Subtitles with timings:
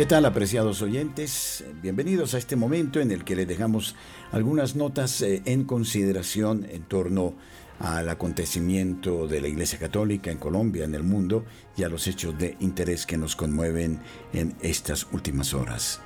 [0.00, 1.62] ¿Qué tal, apreciados oyentes?
[1.82, 3.96] Bienvenidos a este momento en el que les dejamos
[4.32, 7.34] algunas notas eh, en consideración en torno
[7.80, 11.44] al acontecimiento de la Iglesia Católica en Colombia, en el mundo
[11.76, 14.00] y a los hechos de interés que nos conmueven
[14.32, 16.00] en estas últimas horas.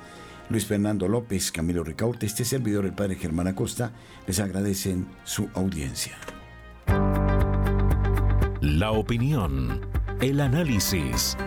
[0.49, 3.93] Luis Fernando López, Camilo Ricaurte, este servidor, el Padre Germán Acosta,
[4.27, 6.17] les agradecen su audiencia.
[8.59, 9.79] La opinión,
[10.19, 11.37] el análisis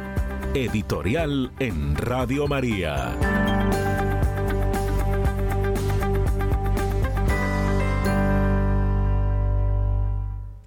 [0.64, 3.16] Editorial en Radio María.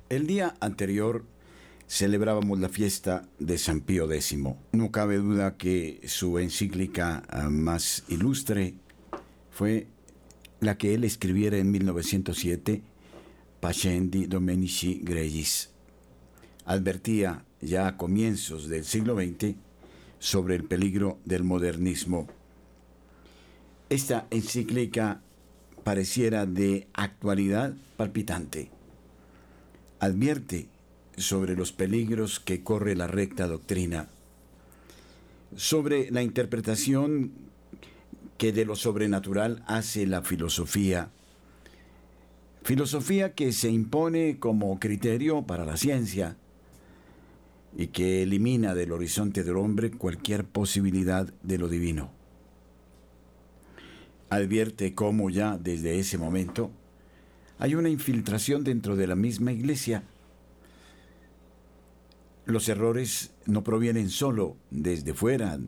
[0.08, 1.25] El día anterior
[1.89, 4.38] celebrábamos la fiesta de San Pío X.
[4.72, 8.75] No cabe duda que su encíclica ah, más ilustre
[9.50, 9.88] fue
[10.62, 12.81] la que él escribiera en 1907,
[13.59, 15.72] Pacendi Domenici Gregis.
[16.64, 19.56] Advertía ya a comienzos del siglo XX
[20.22, 22.27] sobre el peligro del modernismo.
[23.89, 25.19] Esta encíclica
[25.83, 28.69] pareciera de actualidad palpitante.
[30.00, 30.67] Advierte
[31.17, 34.09] sobre los peligros que corre la recta doctrina,
[35.55, 37.31] sobre la interpretación
[38.38, 41.09] que de lo sobrenatural hace la filosofía,
[42.61, 46.38] filosofía que se impone como criterio para la ciencia,
[47.75, 52.11] y que elimina del horizonte del hombre cualquier posibilidad de lo divino.
[54.29, 56.72] Advierte cómo ya desde ese momento
[57.59, 60.03] hay una infiltración dentro de la misma iglesia.
[62.45, 65.59] Los errores no provienen solo desde fuera,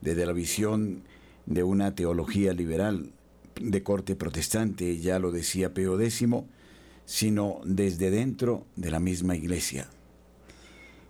[0.00, 1.02] desde la visión
[1.46, 3.12] de una teología liberal
[3.60, 6.26] de corte protestante, ya lo decía Peo X,
[7.04, 9.88] sino desde dentro de la misma iglesia.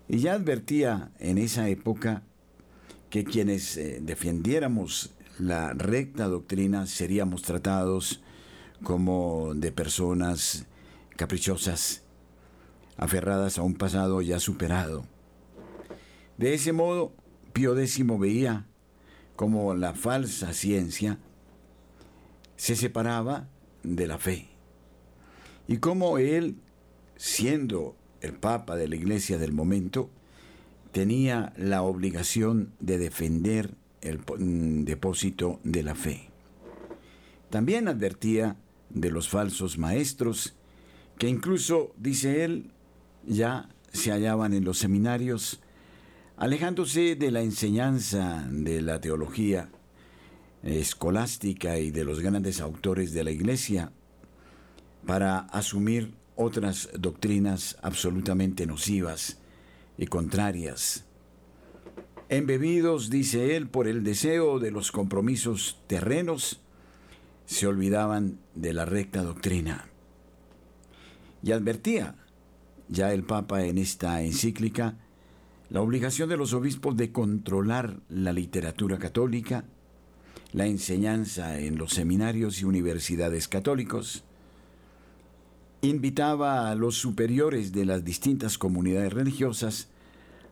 [0.08, 2.22] Y ya advertía en esa época
[3.10, 8.22] que quienes eh, defendiéramos la recta doctrina seríamos tratados
[8.82, 10.66] como de personas
[11.16, 12.02] caprichosas,
[12.96, 15.06] aferradas a un pasado ya superado.
[16.38, 17.12] De ese modo,
[17.52, 18.66] Pío X veía
[19.34, 21.18] como la falsa ciencia
[22.56, 23.48] se separaba
[23.82, 24.56] de la fe
[25.68, 26.56] y como él,
[27.16, 30.10] siendo el Papa de la Iglesia del momento,
[30.92, 36.30] tenía la obligación de defender el mm, depósito de la fe.
[37.50, 38.56] También advertía
[38.90, 40.54] de los falsos maestros,
[41.18, 42.70] que incluso, dice él,
[43.26, 45.60] ya se hallaban en los seminarios,
[46.36, 49.70] alejándose de la enseñanza de la teología
[50.62, 53.92] escolástica y de los grandes autores de la Iglesia,
[55.06, 59.38] para asumir otras doctrinas absolutamente nocivas
[59.98, 61.04] y contrarias.
[62.28, 66.60] Embebidos, dice él, por el deseo de los compromisos terrenos,
[67.46, 69.88] se olvidaban de la recta doctrina.
[71.42, 72.16] Y advertía
[72.88, 74.96] ya el Papa en esta encíclica
[75.70, 79.64] la obligación de los obispos de controlar la literatura católica,
[80.52, 84.24] la enseñanza en los seminarios y universidades católicos,
[85.88, 89.88] invitaba a los superiores de las distintas comunidades religiosas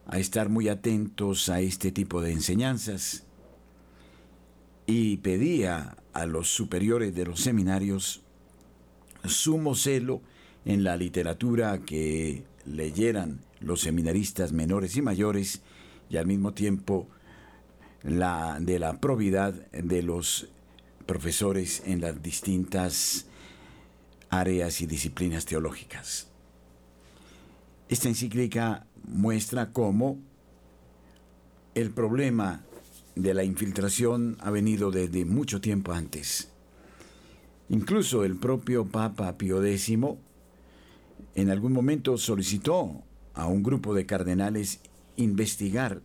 [0.06, 3.24] a estar muy atentos a este tipo de enseñanzas
[4.86, 8.22] y pedía a los superiores de los seminarios
[9.24, 10.20] sumo celo
[10.64, 15.62] en la literatura que leyeran los seminaristas menores y mayores
[16.10, 17.08] y al mismo tiempo
[18.02, 20.48] la de la probidad de los
[21.06, 23.26] profesores en las distintas
[24.38, 26.28] áreas y disciplinas teológicas.
[27.88, 30.18] Esta encíclica muestra cómo
[31.74, 32.62] el problema
[33.14, 36.48] de la infiltración ha venido desde mucho tiempo antes.
[37.68, 39.90] Incluso el propio Papa Pío X
[41.34, 43.02] en algún momento solicitó
[43.34, 44.80] a un grupo de cardenales
[45.16, 46.02] investigar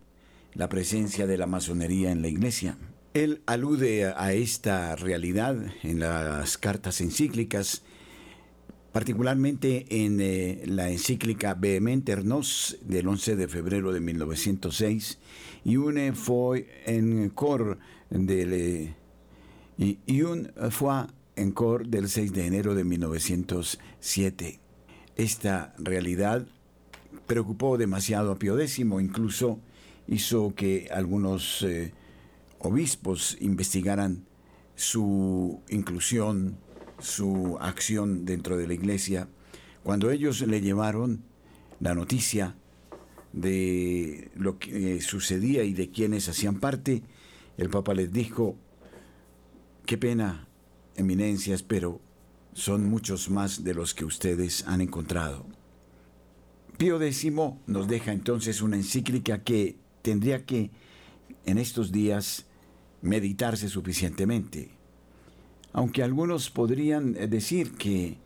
[0.54, 2.78] la presencia de la masonería en la iglesia.
[3.14, 7.84] Él alude a esta realidad en las cartas encíclicas
[8.92, 15.20] particularmente en eh, la encíclica Vehementer Nos del 11 de febrero de 1906
[15.66, 17.78] y un fue en cor
[18.10, 18.96] del
[19.78, 21.06] y, un fue
[21.36, 24.60] en cor del 6 de enero de 1907.
[25.16, 26.46] Esta realidad
[27.28, 29.60] preocupó demasiado a Pío X, incluso
[30.08, 31.94] hizo que algunos eh,
[32.60, 34.26] obispos investigaran
[34.76, 36.58] su inclusión,
[37.00, 39.28] su acción dentro de la iglesia.
[39.84, 41.24] Cuando ellos le llevaron
[41.80, 42.56] la noticia
[43.34, 47.04] de lo que sucedía y de quienes hacían parte,
[47.58, 48.56] el Papa les dijo,
[49.86, 50.48] qué pena,
[50.96, 52.02] eminencias, pero
[52.54, 55.46] son muchos más de los que ustedes han encontrado.
[56.78, 57.32] Pío X
[57.68, 60.72] nos deja entonces una encíclica que tendría que
[61.46, 62.46] en estos días
[63.02, 64.79] meditarse suficientemente.
[65.72, 68.18] Aunque algunos podrían decir que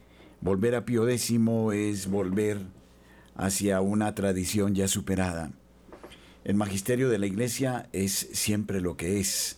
[0.42, 1.34] volver a Pío X
[1.74, 2.60] es volver
[3.36, 5.51] hacia una tradición ya superada.
[6.44, 9.57] El magisterio de la Iglesia es siempre lo que es,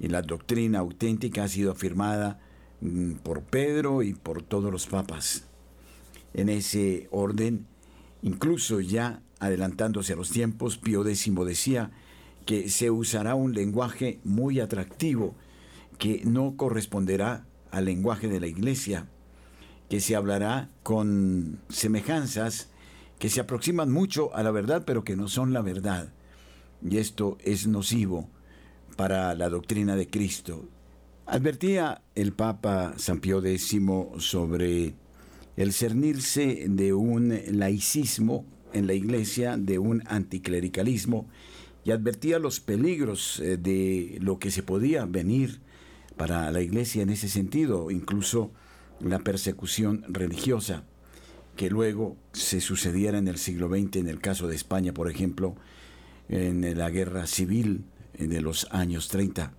[0.00, 2.40] y la doctrina auténtica ha sido afirmada
[2.80, 5.46] mm, por Pedro y por todos los papas.
[6.32, 7.66] En ese orden,
[8.22, 11.90] incluso ya adelantándose a los tiempos, Pío X decía
[12.46, 15.34] que se usará un lenguaje muy atractivo
[16.04, 19.08] que no corresponderá al lenguaje de la iglesia,
[19.88, 22.68] que se hablará con semejanzas
[23.18, 26.12] que se aproximan mucho a la verdad, pero que no son la verdad.
[26.86, 28.28] Y esto es nocivo
[28.98, 30.68] para la doctrina de Cristo.
[31.24, 33.74] Advertía el Papa San Pío X
[34.18, 34.96] sobre
[35.56, 41.30] el cernirse de un laicismo en la iglesia, de un anticlericalismo,
[41.82, 45.63] y advertía los peligros eh, de lo que se podía venir
[46.16, 48.52] para la iglesia en ese sentido, incluso
[49.00, 50.84] la persecución religiosa
[51.56, 55.54] que luego se sucediera en el siglo XX, en el caso de España, por ejemplo,
[56.28, 57.84] en la guerra civil
[58.18, 59.52] de los años 30.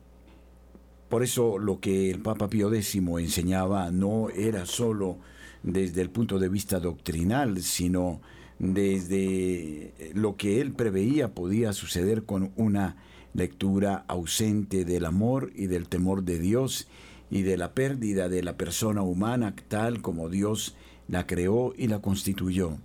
[1.10, 5.20] Por eso lo que el Papa Pío X enseñaba no era solo
[5.64, 8.22] desde el punto de vista doctrinal, sino
[8.60, 12.98] desde lo que él preveía podía suceder con una
[13.36, 16.88] lectura ausente del amor y del temor de Dios
[17.30, 20.76] y de la pérdida de la persona humana tal como Dios
[21.08, 22.78] la creó y la constituyó.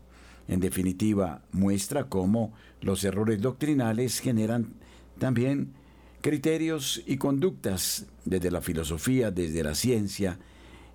[0.49, 4.75] En definitiva, muestra cómo los errores doctrinales generan
[5.19, 5.75] también
[6.21, 10.39] criterios y conductas desde la filosofía, desde la ciencia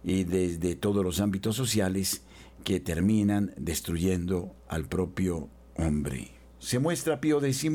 [0.04, 2.24] y desde todos los ámbitos sociales
[2.64, 6.32] que terminan destruyendo al propio hombre.
[6.60, 7.66] Se muestra Pío X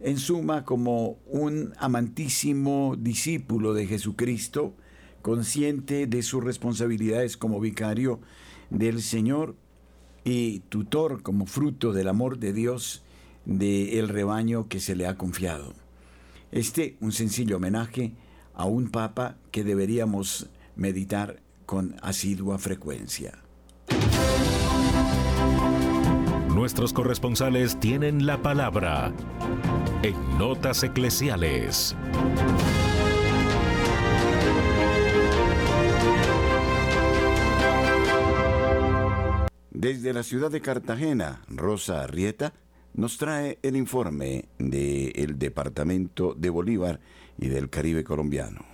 [0.00, 4.74] en suma como un amantísimo discípulo de Jesucristo,
[5.22, 8.20] consciente de sus responsabilidades como vicario
[8.70, 9.56] del Señor
[10.24, 13.02] y tutor como fruto del amor de Dios
[13.44, 15.72] del rebaño que se le ha confiado.
[16.52, 18.12] Este un sencillo homenaje
[18.54, 23.38] a un papa que deberíamos meditar con asidua frecuencia.
[26.54, 29.14] Nuestros corresponsales tienen la palabra
[30.02, 31.96] en Notas Eclesiales.
[39.70, 42.52] Desde la ciudad de Cartagena, Rosa Arrieta
[42.94, 47.00] nos trae el informe del Departamento de Bolívar
[47.36, 48.64] y del Caribe colombiano.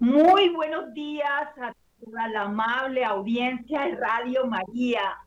[0.00, 1.72] Muy buenos días a
[2.04, 5.18] toda la amable audiencia de Radio María,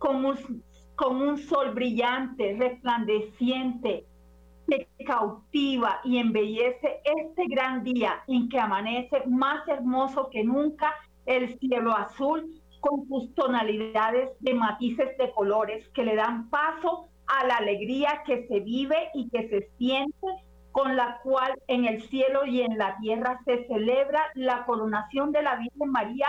[0.00, 0.62] un,
[0.98, 4.04] con un sol brillante, resplandeciente,
[4.66, 10.92] que cautiva y embellece este gran día en que amanece más hermoso que nunca
[11.24, 17.46] el cielo azul con sus tonalidades de matices de colores que le dan paso a
[17.46, 20.26] la alegría que se vive y que se siente
[20.72, 25.42] con la cual en el cielo y en la tierra se celebra la coronación de
[25.42, 26.28] la Virgen María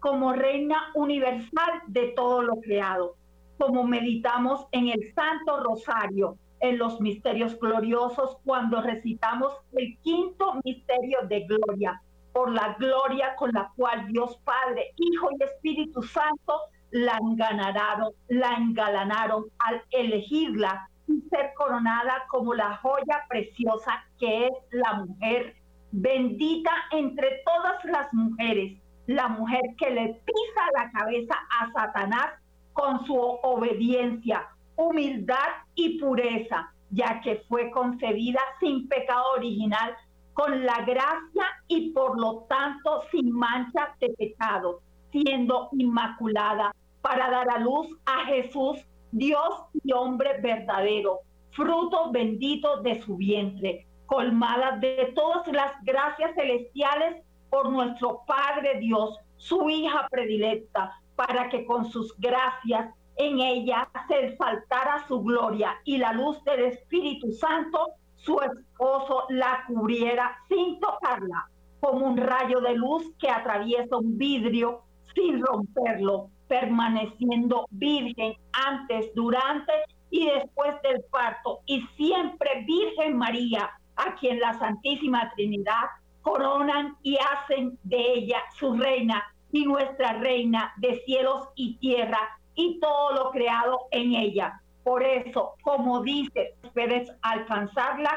[0.00, 3.14] como Reina Universal de todo lo creado,
[3.58, 11.18] como meditamos en el Santo Rosario, en los misterios gloriosos, cuando recitamos el quinto misterio
[11.28, 12.00] de gloria,
[12.32, 16.60] por la gloria con la cual Dios Padre, Hijo y Espíritu Santo
[16.90, 24.52] la engalanaron, la engalanaron al elegirla y ser coronada como la joya preciosa que es
[24.70, 25.56] la mujer,
[25.90, 32.30] bendita entre todas las mujeres, la mujer que le pisa la cabeza a Satanás
[32.78, 39.96] con su obediencia, humildad y pureza, ya que fue concebida sin pecado original
[40.32, 44.80] con la gracia y por lo tanto sin mancha de pecado,
[45.10, 48.78] siendo inmaculada para dar a luz a Jesús,
[49.10, 51.18] Dios y hombre verdadero,
[51.50, 59.18] fruto bendito de su vientre, colmada de todas las gracias celestiales por nuestro Padre Dios,
[59.36, 65.98] su hija predilecta, para que con sus gracias en ella se exaltara su gloria y
[65.98, 71.48] la luz del Espíritu Santo, su esposo la cubriera sin tocarla,
[71.80, 74.82] como un rayo de luz que atraviesa un vidrio
[75.12, 79.72] sin romperlo, permaneciendo virgen antes, durante
[80.10, 85.88] y después del parto, y siempre Virgen María, a quien la Santísima Trinidad
[86.22, 92.18] coronan y hacen de ella su reina y nuestra reina de cielos y tierra
[92.54, 94.60] y todo lo creado en ella.
[94.84, 98.10] Por eso, como dice, puedes alcanzarla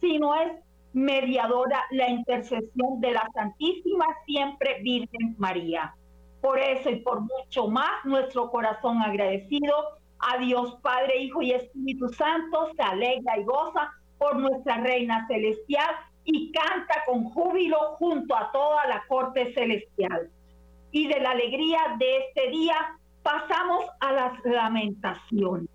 [0.00, 0.52] si no es
[0.92, 5.94] mediadora la intercesión de la Santísima siempre Virgen María.
[6.40, 9.74] Por eso y por mucho más, nuestro corazón agradecido
[10.20, 15.94] a Dios Padre, Hijo y Espíritu Santo se alegra y goza por nuestra Reina Celestial
[16.24, 20.30] y canta con júbilo junto a toda la corte celestial.
[20.90, 22.76] Y de la alegría de este día
[23.22, 25.68] pasamos a las lamentaciones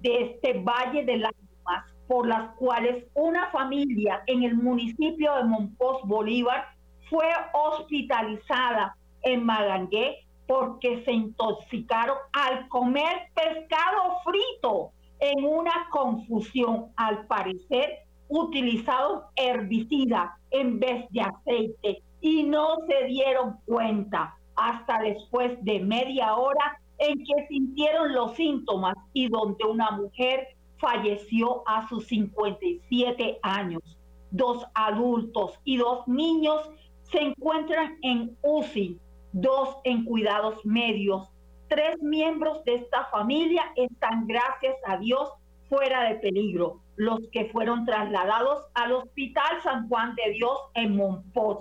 [0.00, 6.00] de este valle de lágrimas por las cuales una familia en el municipio de Monpós
[6.04, 6.66] Bolívar
[7.10, 17.26] fue hospitalizada en Magangué porque se intoxicaron al comer pescado frito en una confusión, al
[17.26, 25.80] parecer, utilizaron herbicida en vez de aceite y no se dieron cuenta hasta después de
[25.80, 30.48] media hora en que sintieron los síntomas y donde una mujer
[30.78, 33.82] falleció a sus 57 años.
[34.30, 36.70] Dos adultos y dos niños
[37.04, 38.98] se encuentran en UCI,
[39.32, 41.28] dos en cuidados medios.
[41.68, 45.30] Tres miembros de esta familia están, gracias a Dios,
[45.68, 51.58] fuera de peligro, los que fueron trasladados al Hospital San Juan de Dios en Monpós,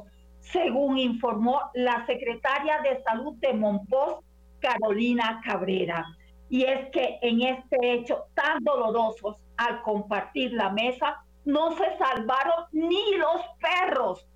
[0.51, 4.23] según informó la secretaria de Salud de Monpós,
[4.59, 6.05] Carolina Cabrera.
[6.49, 12.65] Y es que en este hecho tan doloroso, al compartir la mesa, no se salvaron
[12.71, 14.27] ni los perros.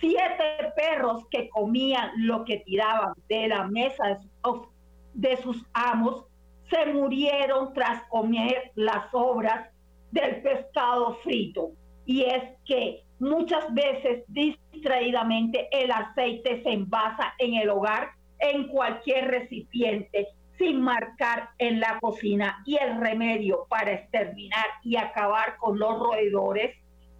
[0.00, 4.18] Siete perros que comían lo que tiraban de la mesa
[5.14, 6.24] de sus amos
[6.70, 9.68] se murieron tras comer las obras
[10.12, 11.72] del pescado frito.
[12.06, 19.28] Y es que muchas veces distraídamente el aceite se envasa en el hogar, en cualquier
[19.28, 22.62] recipiente, sin marcar en la cocina.
[22.66, 26.76] Y el remedio para exterminar y acabar con los roedores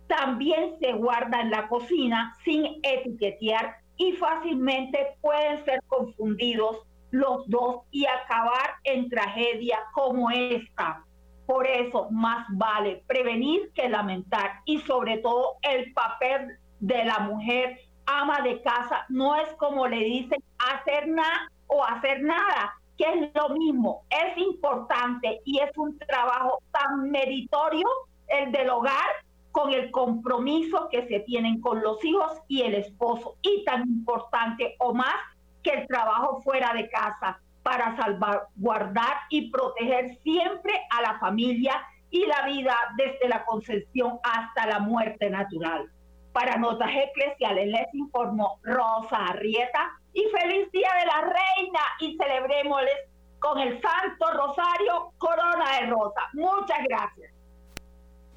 [0.07, 6.79] también se guarda en la cocina sin etiquetear y fácilmente pueden ser confundidos
[7.11, 11.05] los dos y acabar en tragedia como esta.
[11.51, 14.61] Por eso más vale prevenir que lamentar.
[14.67, 17.77] Y sobre todo el papel de la mujer
[18.07, 23.35] ama de casa no es como le dicen hacer nada o hacer nada, que es
[23.35, 27.89] lo mismo, es importante y es un trabajo tan meritorio
[28.29, 29.11] el del hogar
[29.51, 33.35] con el compromiso que se tienen con los hijos y el esposo.
[33.43, 35.17] Y tan importante o más
[35.65, 37.41] que el trabajo fuera de casa
[37.71, 44.67] para salvaguardar y proteger siempre a la familia y la vida desde la concepción hasta
[44.67, 45.89] la muerte natural.
[46.33, 53.09] Para Notas Eclesiales les informó Rosa Arrieta y feliz Día de la Reina y celebrémosles
[53.39, 56.23] con el Santo Rosario Corona de Rosa.
[56.33, 57.33] Muchas gracias.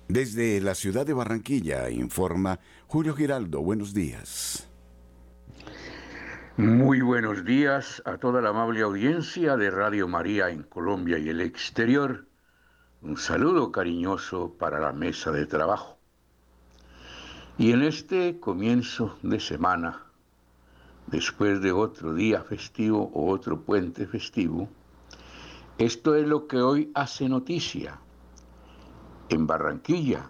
[0.07, 3.61] Desde la ciudad de Barranquilla informa Julio Giraldo.
[3.63, 4.69] Buenos días.
[6.55, 11.41] Muy buenos días a toda la amable audiencia de Radio María en Colombia y el
[11.41, 12.27] exterior.
[13.01, 15.97] Un saludo cariñoso para la mesa de trabajo.
[17.57, 20.03] Y en este comienzo de semana,
[21.07, 24.69] después de otro día festivo o otro puente festivo,
[25.79, 27.99] esto es lo que hoy hace noticia
[29.29, 30.29] en Barranquilla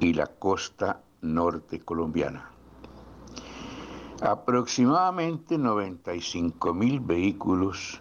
[0.00, 2.53] y la costa norte colombiana.
[4.24, 8.00] Aproximadamente 95 mil vehículos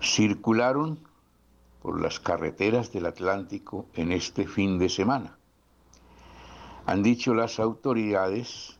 [0.00, 0.98] circularon
[1.82, 5.36] por las carreteras del Atlántico en este fin de semana.
[6.86, 8.78] Han dicho las autoridades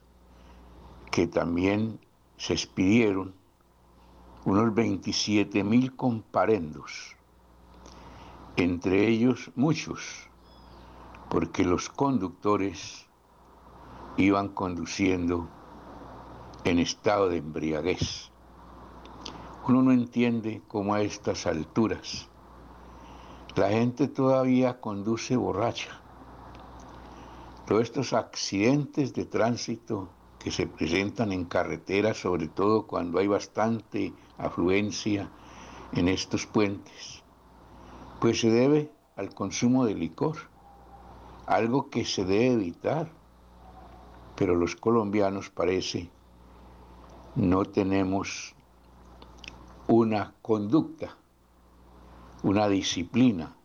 [1.11, 1.99] que también
[2.37, 3.35] se expidieron
[4.43, 7.17] unos 27 mil comparendos,
[8.55, 10.27] entre ellos muchos,
[11.29, 13.05] porque los conductores
[14.17, 15.47] iban conduciendo
[16.63, 18.31] en estado de embriaguez.
[19.67, 22.29] Uno no entiende cómo a estas alturas
[23.55, 25.99] la gente todavía conduce borracha.
[27.67, 34.13] Todos estos accidentes de tránsito que se presentan en carreteras, sobre todo cuando hay bastante
[34.37, 35.29] afluencia
[35.93, 37.23] en estos puentes,
[38.19, 40.37] pues se debe al consumo de licor,
[41.45, 43.11] algo que se debe evitar.
[44.35, 46.09] Pero los colombianos parece
[47.35, 48.55] no tenemos
[49.87, 51.15] una conducta,
[52.43, 53.55] una disciplina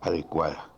[0.00, 0.70] adecuada.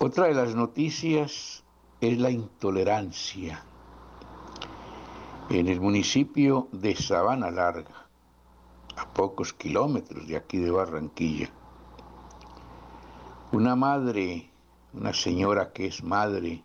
[0.00, 1.64] Otra de las noticias
[2.00, 3.64] es la intolerancia.
[5.48, 8.06] En el municipio de Sabana Larga,
[8.96, 11.48] a pocos kilómetros de aquí de Barranquilla,
[13.52, 14.50] una madre,
[14.92, 16.62] una señora que es madre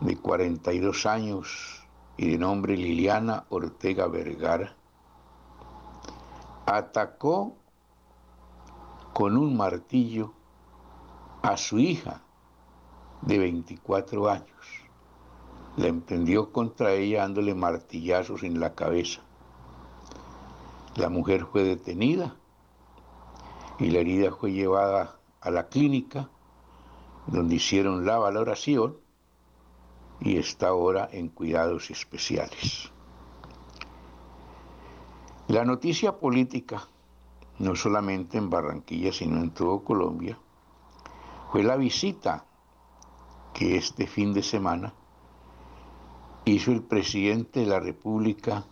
[0.00, 1.81] de 42 años
[2.16, 4.74] y de nombre Liliana Ortega Vergara,
[6.66, 7.56] atacó
[9.12, 10.32] con un martillo
[11.42, 12.22] a su hija
[13.22, 14.48] de 24 años.
[15.76, 19.22] La emprendió contra ella dándole martillazos en la cabeza.
[20.96, 22.36] La mujer fue detenida
[23.78, 26.28] y la herida fue llevada a la clínica
[27.26, 28.96] donde hicieron la valoración
[30.24, 32.90] y está ahora en cuidados especiales.
[35.48, 36.88] La noticia política,
[37.58, 40.38] no solamente en Barranquilla, sino en todo Colombia,
[41.50, 42.46] fue la visita
[43.52, 44.94] que este fin de semana
[46.44, 48.64] hizo el presidente de la República,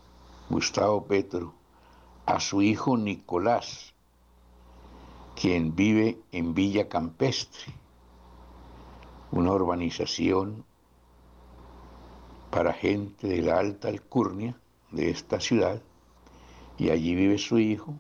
[0.49, 1.53] Gustavo Petro,
[2.27, 3.93] a su hijo Nicolás,
[5.35, 7.75] quien vive en Villa Campestre,
[9.33, 10.65] una urbanización
[12.51, 14.57] para gente de la alta alcurnia
[14.91, 15.81] de esta ciudad,
[16.79, 17.95] y allí vive su hijo.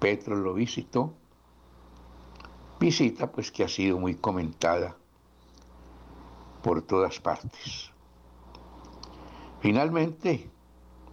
[0.00, 1.14] Petro lo visitó,
[2.78, 4.96] visita pues que ha sido muy comentada
[6.62, 7.90] por todas partes.
[9.60, 10.50] Finalmente,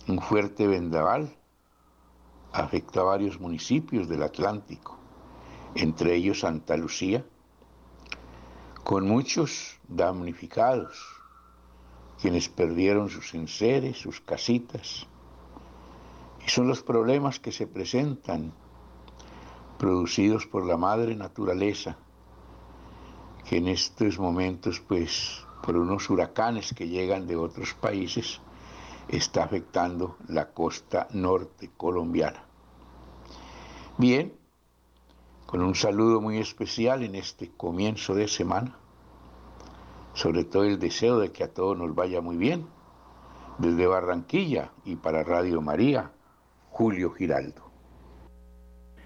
[0.07, 1.33] un fuerte vendaval
[2.51, 4.97] afectó a varios municipios del Atlántico,
[5.75, 7.23] entre ellos Santa Lucía,
[8.83, 11.20] con muchos damnificados,
[12.21, 15.07] quienes perdieron sus enseres, sus casitas.
[16.45, 18.53] Y son los problemas que se presentan,
[19.79, 21.97] producidos por la madre naturaleza,
[23.49, 28.39] que en estos momentos, pues, por unos huracanes que llegan de otros países,
[29.07, 32.45] está afectando la costa norte colombiana.
[33.97, 34.33] Bien,
[35.47, 38.80] con un saludo muy especial en este comienzo de semana
[40.21, 42.67] sobre todo el deseo de que a todos nos vaya muy bien.
[43.57, 46.11] Desde Barranquilla y para Radio María,
[46.69, 47.71] Julio Giraldo.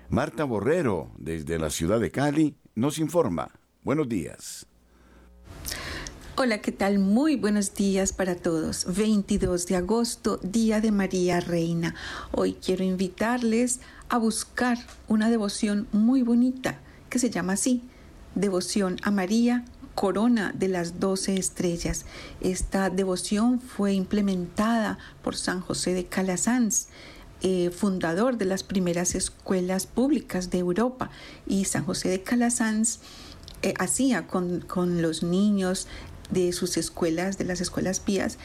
[0.10, 3.50] Marta Borrero, desde la ciudad de Cali, nos informa.
[3.82, 4.68] Buenos días.
[6.36, 7.00] Hola, ¿qué tal?
[7.00, 8.86] Muy buenos días para todos.
[8.94, 11.96] 22 de agosto, Día de María Reina.
[12.34, 17.84] Hoy quiero invitarles a buscar una devoción muy bonita que se llama así,
[18.36, 19.64] Devoción a María,
[19.96, 22.06] corona de las doce estrellas.
[22.42, 26.88] Esta devoción fue implementada por San José de Calasanz,
[27.42, 31.10] eh, fundador de las primeras escuelas públicas de Europa.
[31.48, 33.00] Y San José de Calasanz
[33.62, 35.88] eh, hacía con, con los niños
[36.30, 38.38] de sus escuelas, de las escuelas pías,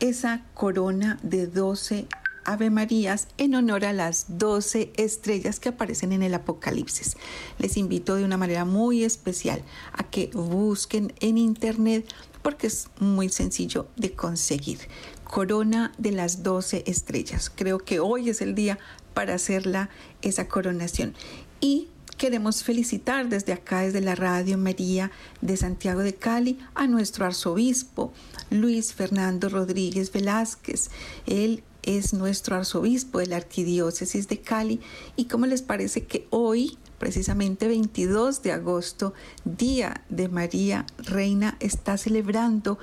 [0.00, 2.06] esa corona de doce
[2.44, 7.16] Ave Marías en honor a las 12 estrellas que aparecen en el Apocalipsis.
[7.58, 12.06] Les invito de una manera muy especial a que busquen en internet
[12.42, 14.78] porque es muy sencillo de conseguir.
[15.24, 17.50] Corona de las 12 estrellas.
[17.54, 18.78] Creo que hoy es el día
[19.14, 19.88] para hacerla
[20.20, 21.14] esa coronación.
[21.60, 27.24] Y queremos felicitar desde acá, desde la Radio María de Santiago de Cali, a nuestro
[27.24, 28.12] arzobispo
[28.50, 30.90] Luis Fernando Rodríguez Velázquez.
[31.26, 34.80] Él es nuestro arzobispo de la Arquidiócesis de Cali
[35.16, 39.14] y cómo les parece que hoy, precisamente 22 de agosto,
[39.44, 42.78] Día de María Reina, está celebrando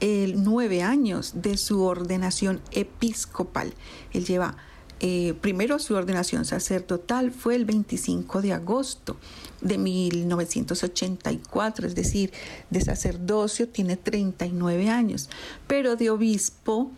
[0.00, 3.74] el nueve años de su ordenación episcopal.
[4.12, 4.56] Él lleva
[5.00, 9.16] eh, primero su ordenación sacerdotal fue el 25 de agosto
[9.60, 12.32] de 1984, es decir,
[12.70, 15.30] de sacerdocio tiene 39 años,
[15.68, 16.90] pero de obispo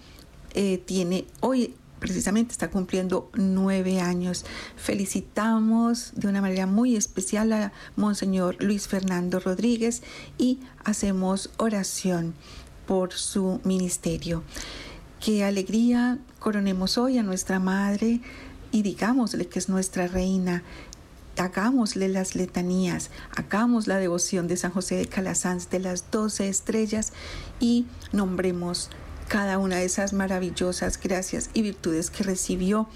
[0.55, 4.45] eh, tiene hoy precisamente está cumpliendo nueve años.
[4.77, 10.03] Felicitamos de una manera muy especial a Monseñor Luis Fernando Rodríguez
[10.39, 12.35] y hacemos oración
[12.87, 14.43] por su ministerio.
[15.25, 18.21] Qué alegría coronemos hoy a nuestra Madre
[18.73, 20.63] y digámosle que es nuestra reina.
[21.37, 27.13] Hagámosle las letanías, hagamos la devoción de San José de Calasanz de las doce estrellas
[27.61, 28.91] y nombremos
[29.31, 32.89] cada una de esas maravillosas gracias y virtudes que recibió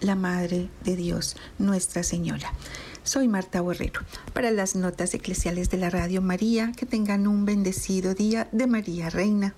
[0.00, 2.52] la Madre de Dios, Nuestra Señora.
[3.02, 4.02] Soy Marta Borrero.
[4.32, 9.10] Para las notas eclesiales de la Radio María, que tengan un bendecido día de María
[9.10, 9.56] Reina.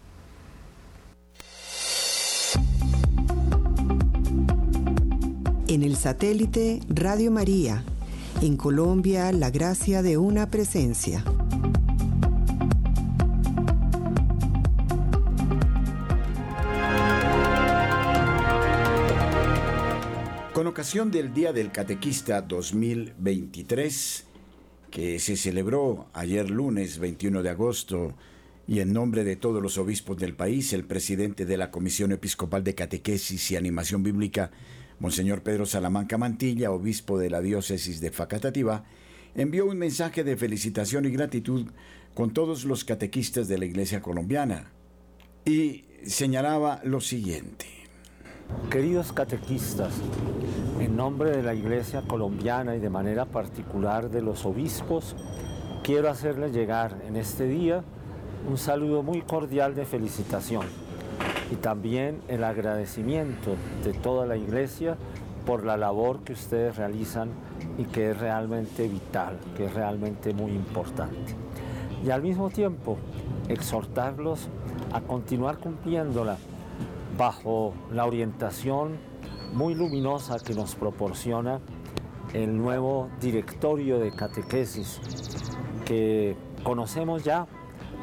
[5.69, 7.85] En el satélite Radio María,
[8.41, 11.25] en Colombia, la gracia de una presencia.
[20.63, 24.25] Con ocasión del Día del Catequista 2023,
[24.93, 28.15] que se celebró ayer lunes 21 de agosto,
[28.69, 32.63] y en nombre de todos los obispos del país, el presidente de la Comisión Episcopal
[32.63, 34.53] de Catequesis y Animación Bíblica,
[35.01, 38.85] Monseñor Pedro Salamanca Mantilla, obispo de la diócesis de Facatativá,
[39.35, 41.67] envió un mensaje de felicitación y gratitud
[42.15, 44.71] con todos los catequistas de la Iglesia colombiana
[45.45, 47.82] y señalaba lo siguiente.
[48.71, 49.93] Queridos catequistas,
[50.81, 55.15] en nombre de la Iglesia colombiana y de manera particular de los obispos,
[55.83, 57.83] quiero hacerles llegar en este día
[58.49, 60.67] un saludo muy cordial de felicitación
[61.51, 64.97] y también el agradecimiento de toda la Iglesia
[65.45, 67.29] por la labor que ustedes realizan
[67.79, 71.35] y que es realmente vital, que es realmente muy importante.
[72.05, 72.97] Y al mismo tiempo,
[73.49, 74.49] exhortarlos
[74.93, 76.37] a continuar cumpliéndola
[77.17, 78.97] bajo la orientación
[79.53, 81.61] muy luminosa que nos proporciona
[82.33, 85.01] el nuevo directorio de catequesis
[85.85, 87.47] que conocemos ya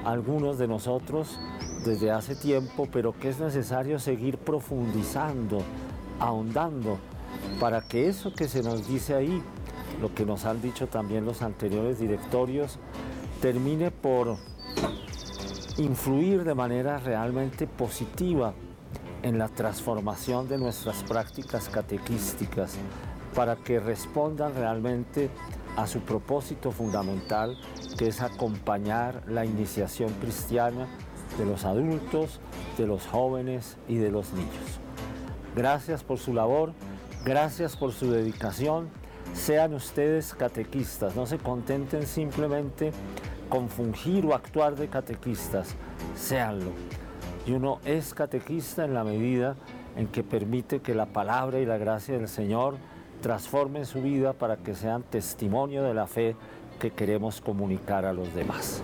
[0.05, 1.39] algunos de nosotros
[1.83, 5.61] desde hace tiempo, pero que es necesario seguir profundizando,
[6.19, 6.99] ahondando,
[7.59, 9.41] para que eso que se nos dice ahí,
[10.01, 12.77] lo que nos han dicho también los anteriores directorios,
[13.41, 14.37] termine por
[15.77, 18.53] influir de manera realmente positiva
[19.23, 22.75] en la transformación de nuestras prácticas catequísticas
[23.35, 25.29] para que respondan realmente
[25.75, 27.57] a su propósito fundamental,
[27.97, 30.87] que es acompañar la iniciación cristiana
[31.37, 32.39] de los adultos,
[32.77, 34.79] de los jóvenes y de los niños.
[35.55, 36.73] Gracias por su labor,
[37.23, 38.89] gracias por su dedicación.
[39.33, 42.91] Sean ustedes catequistas, no se contenten simplemente
[43.47, 45.75] con fungir o actuar de catequistas,
[46.15, 46.71] séanlo
[47.45, 49.55] y uno es catequista en la medida
[49.95, 52.77] en que permite que la palabra y la gracia del Señor
[53.21, 56.35] transformen su vida para que sean testimonio de la fe
[56.79, 58.83] que queremos comunicar a los demás.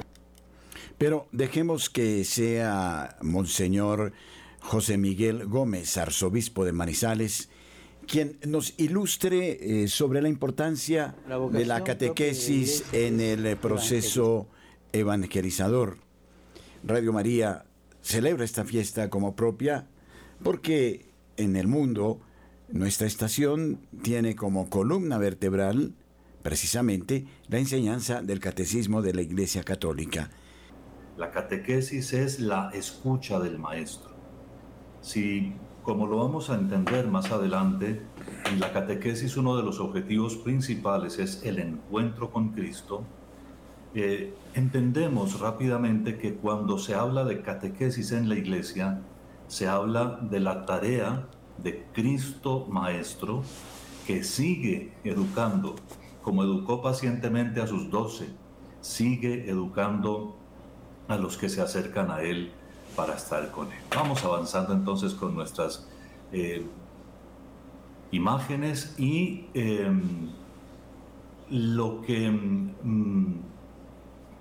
[0.97, 4.13] Pero dejemos que sea Monseñor
[4.59, 7.49] José Miguel Gómez, arzobispo de Manizales,
[8.07, 11.15] quien nos ilustre eh, sobre la importancia
[11.51, 14.47] de la catequesis en el proceso
[14.91, 15.97] evangelizador.
[16.83, 17.65] Radio María
[18.05, 19.87] celebra esta fiesta como propia
[20.43, 22.21] porque en el mundo
[22.69, 25.93] nuestra estación tiene como columna vertebral
[26.43, 30.29] precisamente la enseñanza del catecismo de la Iglesia Católica.
[31.17, 34.11] La catequesis es la escucha del maestro.
[35.01, 38.01] Si, como lo vamos a entender más adelante,
[38.51, 43.03] en la catequesis uno de los objetivos principales es el encuentro con Cristo,
[44.53, 49.01] entendemos rápidamente que cuando se habla de catequesis en la iglesia,
[49.47, 51.27] se habla de la tarea
[51.57, 53.43] de Cristo Maestro
[54.05, 55.75] que sigue educando,
[56.21, 58.27] como educó pacientemente a sus doce,
[58.81, 60.35] sigue educando
[61.07, 62.51] a los que se acercan a Él
[62.95, 63.79] para estar con Él.
[63.95, 65.87] Vamos avanzando entonces con nuestras
[66.31, 66.65] eh,
[68.11, 70.31] imágenes y em,
[71.49, 72.29] lo que...
[72.29, 73.54] Mm,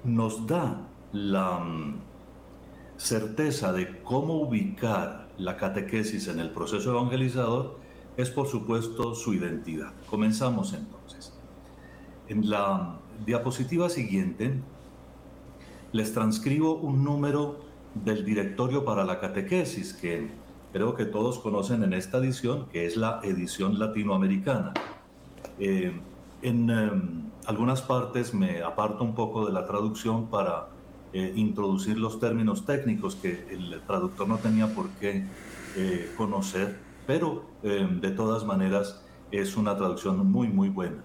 [0.04, 2.00] nos da la mm,
[2.96, 7.78] certeza de cómo ubicar la catequesis en el proceso evangelizador
[8.16, 9.92] es por supuesto su identidad.
[10.08, 11.32] Comenzamos entonces.
[12.28, 14.54] En la diapositiva siguiente
[15.92, 17.60] les transcribo un número
[17.94, 20.28] del directorio para la catequesis que
[20.72, 24.74] creo que todos conocen en esta edición, que es la edición latinoamericana.
[25.58, 25.92] Eh,
[26.44, 30.68] en em, algunas partes me aparto un poco de la traducción para
[31.12, 35.26] eh, introducir los términos técnicos que el traductor no tenía por qué
[35.76, 41.02] eh, conocer pero eh, de todas maneras es una traducción muy, muy buena.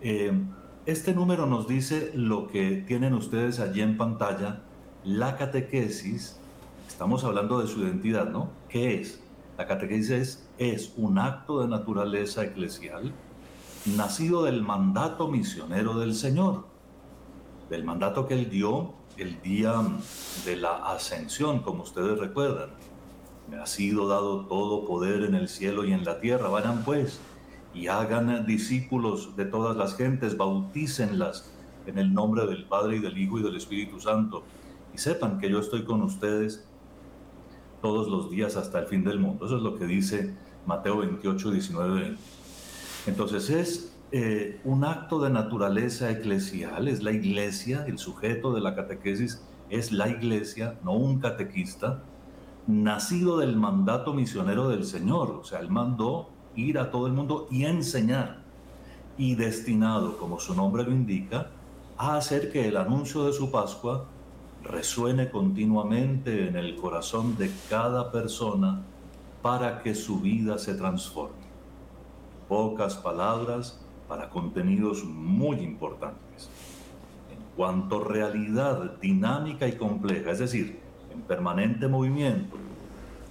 [0.00, 0.32] Eh,
[0.86, 4.62] este número nos dice lo que tienen ustedes allí en pantalla,
[5.04, 6.38] la catequesis.
[6.88, 8.50] Estamos hablando de su identidad, ¿no?
[8.68, 9.22] ¿Qué es?
[9.56, 13.12] La catequesis es, es un acto de naturaleza eclesial
[13.86, 16.66] nacido del mandato misionero del Señor,
[17.68, 19.74] del mandato que él dio el día
[20.44, 22.70] de la ascensión, como ustedes recuerdan.
[23.50, 26.48] Me ha sido dado todo poder en el cielo y en la tierra.
[26.48, 27.20] Vayan pues
[27.74, 31.50] y hagan discípulos de todas las gentes, bautícenlas
[31.86, 34.42] en el nombre del Padre y del Hijo y del Espíritu Santo.
[34.94, 36.64] Y sepan que yo estoy con ustedes
[37.80, 39.46] todos los días hasta el fin del mundo.
[39.46, 40.34] Eso es lo que dice
[40.66, 42.16] Mateo 28, 19,
[43.06, 48.74] Entonces es eh, un acto de naturaleza eclesial, es la iglesia, el sujeto de la
[48.74, 52.02] catequesis es la iglesia, no un catequista,
[52.66, 55.30] nacido del mandato misionero del Señor.
[55.40, 58.42] O sea, él mandó ir a todo el mundo y enseñar,
[59.16, 61.50] y destinado, como su nombre lo indica,
[61.96, 64.06] a hacer que el anuncio de su Pascua
[64.62, 68.82] resuene continuamente en el corazón de cada persona
[69.42, 71.39] para que su vida se transforme.
[72.50, 76.50] Pocas palabras para contenidos muy importantes.
[77.30, 80.80] En cuanto a realidad dinámica y compleja, es decir,
[81.12, 82.56] en permanente movimiento,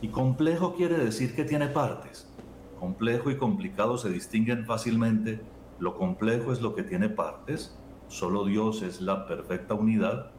[0.01, 2.29] y complejo quiere decir que tiene partes.
[2.79, 5.41] Complejo y complicado se distinguen fácilmente.
[5.79, 7.77] Lo complejo es lo que tiene partes.
[8.07, 10.31] Solo Dios es la perfecta unidad.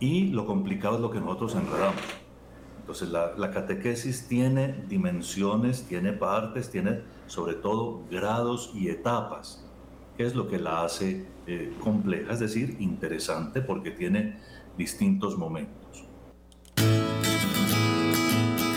[0.00, 2.00] Y lo complicado es lo que nosotros enredamos.
[2.80, 9.64] Entonces la, catequesis tiene dimensiones, tiene partes, tiene sobre todo grados y etapas,
[10.16, 14.38] que es lo que la hace eh, compleja, es decir, interesante porque tiene
[14.76, 16.04] distintos momentos.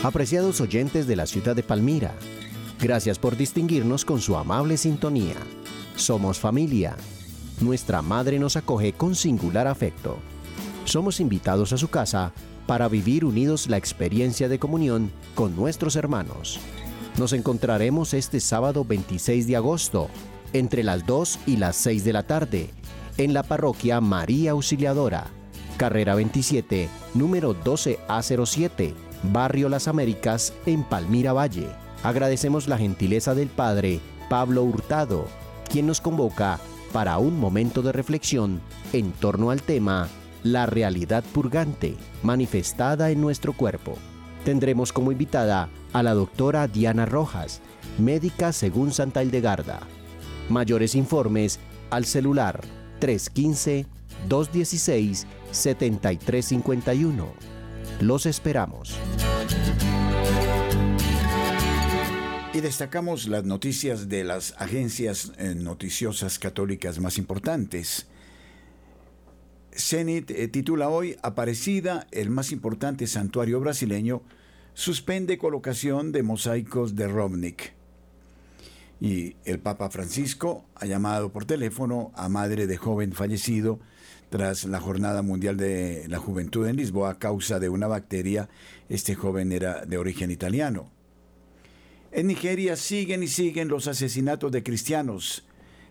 [0.03, 2.13] Apreciados oyentes de la ciudad de Palmira,
[2.79, 5.35] gracias por distinguirnos con su amable sintonía.
[5.95, 6.95] Somos familia.
[7.59, 10.17] Nuestra madre nos acoge con singular afecto.
[10.85, 12.33] Somos invitados a su casa
[12.65, 16.59] para vivir unidos la experiencia de comunión con nuestros hermanos.
[17.17, 20.09] Nos encontraremos este sábado 26 de agosto,
[20.53, 22.69] entre las 2 y las 6 de la tarde,
[23.17, 25.27] en la parroquia María Auxiliadora,
[25.77, 28.93] carrera 27, número 12A07
[29.23, 31.67] Barrio Las Américas, en Palmira Valle.
[32.03, 35.27] Agradecemos la gentileza del Padre Pablo Hurtado,
[35.69, 36.59] quien nos convoca
[36.91, 38.61] para un momento de reflexión
[38.93, 40.09] en torno al tema
[40.43, 43.97] La realidad purgante manifestada en nuestro cuerpo.
[44.45, 47.61] Tendremos como invitada a la doctora Diana Rojas,
[47.97, 49.79] médica según Santa Hildegarda.
[50.49, 52.61] Mayores informes al celular
[52.99, 53.87] 315
[54.27, 57.51] 216 7351
[58.01, 58.95] los esperamos.
[62.53, 68.07] Y destacamos las noticias de las agencias eh, noticiosas católicas más importantes.
[69.75, 74.21] Zenit eh, titula hoy Aparecida, el más importante santuario brasileño,
[74.73, 77.73] suspende colocación de mosaicos de Rovnik.
[78.99, 83.79] Y el Papa Francisco ha llamado por teléfono a madre de joven fallecido
[84.29, 88.49] tras la Jornada Mundial de la Juventud en Lisboa a causa de una bacteria.
[88.89, 90.89] Este joven era de origen italiano.
[92.11, 95.45] En Nigeria siguen y siguen los asesinatos de cristianos,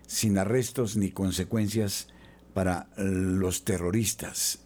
[0.07, 2.07] sin arrestos ni consecuencias
[2.53, 4.59] para los terroristas.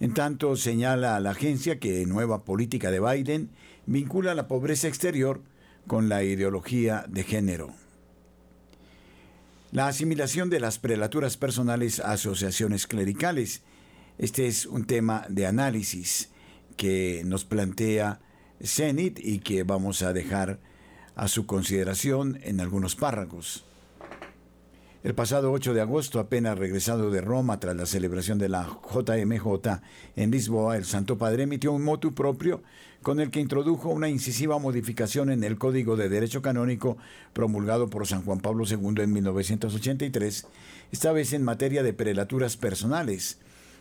[0.00, 3.50] En tanto, señala a la agencia que nueva política de Biden
[3.86, 5.42] vincula la pobreza exterior
[5.86, 7.72] con la ideología de género.
[9.70, 13.62] La asimilación de las prelaturas personales a asociaciones clericales.
[14.18, 16.30] Este es un tema de análisis
[16.76, 18.20] que nos plantea
[18.62, 20.60] Zenit y que vamos a dejar
[21.14, 23.64] a su consideración en algunos párrafos.
[25.02, 29.80] El pasado 8 de agosto, apenas regresado de Roma tras la celebración de la JMJ
[30.14, 32.62] en Lisboa, el Santo Padre emitió un motu propio
[33.02, 36.98] con el que introdujo una incisiva modificación en el Código de Derecho Canónico
[37.32, 40.46] promulgado por San Juan Pablo II en 1983,
[40.92, 43.38] esta vez en materia de prelaturas personales.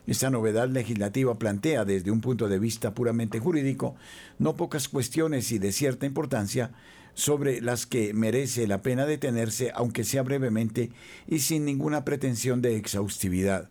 [0.08, 3.96] Esta novedad legislativa plantea desde un punto de vista puramente jurídico
[4.40, 6.72] no pocas cuestiones y de cierta importancia
[7.14, 10.92] sobre las que merece la pena detenerse, aunque sea brevemente
[11.28, 13.70] y sin ninguna pretensión de exhaustividad.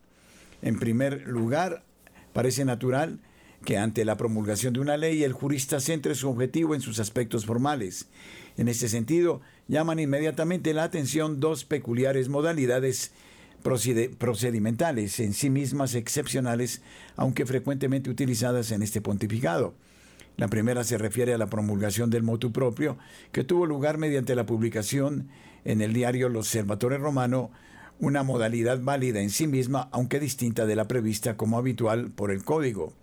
[0.62, 1.84] En primer lugar,
[2.32, 3.20] parece natural
[3.64, 7.46] que ante la promulgación de una ley el jurista centre su objetivo en sus aspectos
[7.46, 8.08] formales.
[8.56, 13.12] En este sentido, llaman inmediatamente la atención dos peculiares modalidades
[13.62, 16.80] procedimentales, en sí mismas excepcionales,
[17.16, 19.74] aunque frecuentemente utilizadas en este pontificado.
[20.36, 22.98] La primera se refiere a la promulgación del motu propio,
[23.32, 25.28] que tuvo lugar mediante la publicación
[25.64, 27.50] en el diario El Observatorio Romano,
[27.98, 32.44] una modalidad válida en sí misma, aunque distinta de la prevista como habitual por el
[32.44, 32.94] código.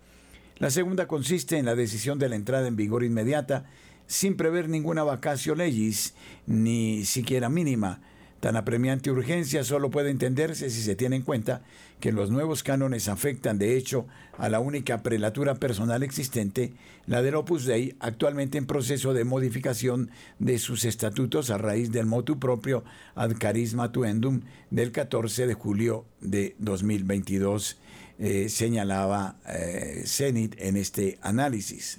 [0.58, 3.66] La segunda consiste en la decisión de la entrada en vigor inmediata,
[4.08, 6.14] sin prever ninguna vacatio legis,
[6.46, 8.00] ni siquiera mínima,
[8.40, 11.62] Tan apremiante urgencia solo puede entenderse si se tiene en cuenta
[11.98, 16.72] que los nuevos cánones afectan de hecho a la única prelatura personal existente,
[17.06, 22.06] la del Opus Dei, actualmente en proceso de modificación de sus estatutos a raíz del
[22.06, 22.84] motu propio
[23.16, 27.76] ad carisma tuendum del 14 de julio de 2022,
[28.20, 31.98] eh, señalaba eh, Zenit en este análisis.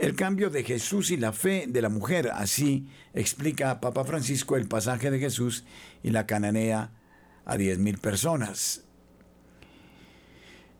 [0.00, 4.66] El cambio de Jesús y la fe de la mujer, así explica Papa Francisco el
[4.66, 5.64] pasaje de Jesús
[6.02, 6.90] y la cananea
[7.44, 8.82] a diez mil personas.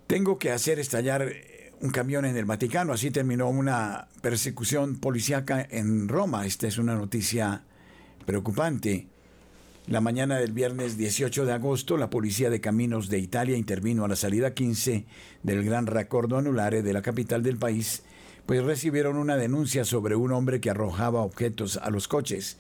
[0.07, 1.35] Tengo que hacer estallar
[1.83, 6.47] un camión en el Vaticano, así terminó una persecución policíaca en Roma.
[6.47, 7.65] Esta es una noticia
[8.25, 9.07] preocupante.
[9.87, 14.09] La mañana del viernes 18 de agosto, la Policía de Caminos de Italia intervino a
[14.09, 15.05] la salida 15
[15.43, 18.03] del Gran Raccordo Anulare de la capital del país
[18.47, 22.57] pues recibieron una denuncia sobre un hombre que arrojaba objetos a los coches.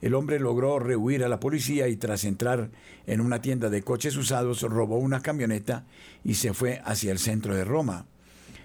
[0.00, 2.70] El hombre logró rehuir a la policía y tras entrar
[3.06, 5.84] en una tienda de coches usados robó una camioneta
[6.24, 8.06] y se fue hacia el centro de Roma.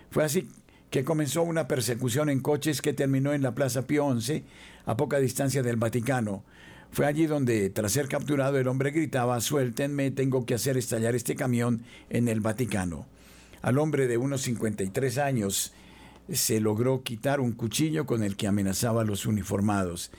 [0.09, 0.49] Fue así
[0.89, 4.43] que comenzó una persecución en coches que terminó en la Plaza Pío XI,
[4.85, 6.43] a poca distancia del Vaticano.
[6.91, 11.35] Fue allí donde, tras ser capturado, el hombre gritaba, suéltenme, tengo que hacer estallar este
[11.35, 13.05] camión en el Vaticano.
[13.61, 15.73] Al hombre de unos 53 años,
[16.31, 20.11] se logró quitar un cuchillo con el que amenazaba a los uniformados.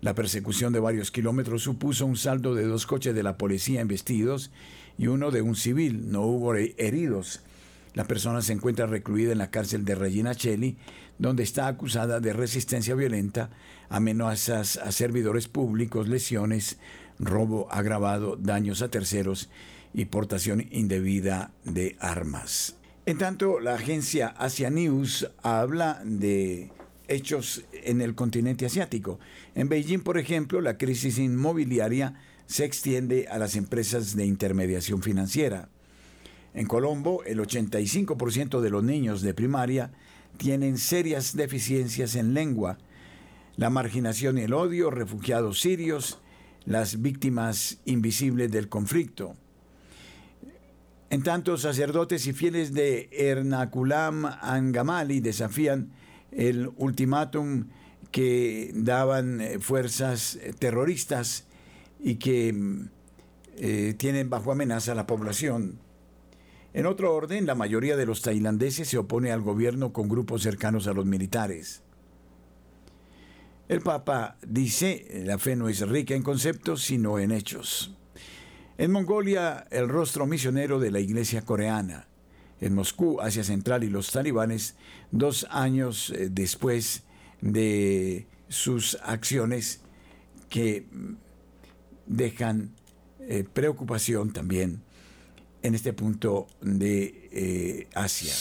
[0.00, 4.50] La persecución de varios kilómetros supuso un saldo de dos coches de la policía embestidos
[4.98, 6.10] y uno de un civil.
[6.10, 7.40] No hubo heridos.
[7.94, 10.76] La persona se encuentra recluida en la cárcel de Regina Cheli,
[11.18, 13.50] donde está acusada de resistencia violenta,
[13.88, 16.78] amenazas a servidores públicos, lesiones,
[17.18, 19.48] robo agravado, daños a terceros
[19.94, 22.76] y portación indebida de armas.
[23.06, 26.70] En tanto, la agencia Asia News habla de
[27.06, 29.18] hechos en el continente asiático.
[29.54, 32.14] En Beijing, por ejemplo, la crisis inmobiliaria
[32.46, 35.68] se extiende a las empresas de intermediación financiera.
[36.54, 39.90] En Colombo, el 85% de los niños de primaria
[40.38, 42.78] tienen serias deficiencias en lengua.
[43.56, 46.20] La marginación y el odio, refugiados sirios,
[46.64, 49.36] las víctimas invisibles del conflicto.
[51.14, 55.92] En tanto, sacerdotes y fieles de Ernakulam Angamali desafían
[56.32, 57.68] el ultimátum
[58.10, 61.46] que daban eh, fuerzas eh, terroristas
[62.00, 62.52] y que
[63.58, 65.78] eh, tienen bajo amenaza a la población.
[66.72, 70.88] En otro orden, la mayoría de los tailandeses se opone al gobierno con grupos cercanos
[70.88, 71.84] a los militares.
[73.68, 77.94] El Papa dice, la fe no es rica en conceptos, sino en hechos.
[78.76, 82.08] En Mongolia, el rostro misionero de la iglesia coreana.
[82.60, 84.74] En Moscú, Asia Central y los talibanes,
[85.12, 87.04] dos años eh, después
[87.40, 89.80] de sus acciones
[90.48, 91.14] que mm,
[92.06, 92.74] dejan
[93.20, 94.82] eh, preocupación también
[95.62, 98.34] en este punto de eh, Asia.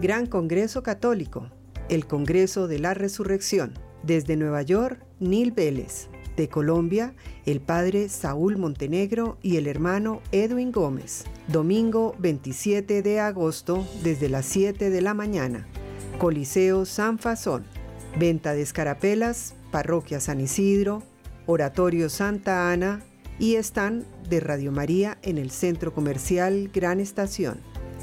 [0.00, 1.50] Gran Congreso Católico,
[1.88, 3.74] el Congreso de la Resurrección.
[4.04, 6.08] Desde Nueva York, Neil Vélez.
[6.38, 7.12] De Colombia,
[7.46, 11.24] el padre Saúl Montenegro y el hermano Edwin Gómez.
[11.48, 15.66] Domingo 27 de agosto desde las 7 de la mañana.
[16.18, 17.64] Coliseo San Fasón.
[18.20, 21.02] Venta de escarapelas, Parroquia San Isidro,
[21.46, 23.02] Oratorio Santa Ana
[23.40, 27.58] y están de Radio María en el Centro Comercial Gran Estación.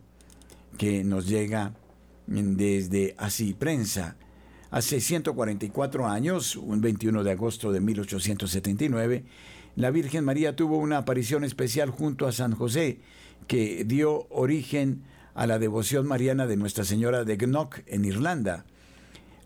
[0.76, 1.72] que nos llega
[2.26, 4.16] desde Así Prensa.
[4.70, 9.24] Hace 144 años, un 21 de agosto de 1879,
[9.76, 13.00] la Virgen María tuvo una aparición especial junto a San José,
[13.46, 15.02] que dio origen
[15.34, 18.66] a la devoción mariana de Nuestra Señora de Gnock en Irlanda.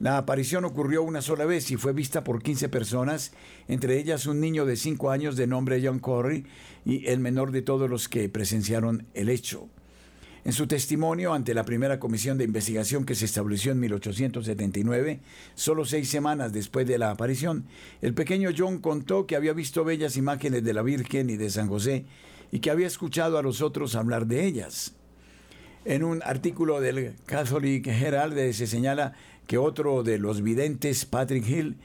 [0.01, 3.33] La aparición ocurrió una sola vez y fue vista por 15 personas,
[3.67, 6.47] entre ellas un niño de 5 años de nombre John Corry
[6.85, 9.69] y el menor de todos los que presenciaron el hecho.
[10.45, 15.21] En su testimonio ante la primera comisión de investigación que se estableció en 1879,
[15.57, 17.67] solo seis semanas después de la aparición,
[18.01, 21.69] el pequeño John contó que había visto bellas imágenes de la Virgen y de San
[21.69, 22.07] José
[22.53, 24.95] y que había escuchado a los otros hablar de ellas.
[25.85, 29.15] En un artículo del Catholic Herald se señala
[29.49, 31.79] que otro de los videntes, Patrick Hill,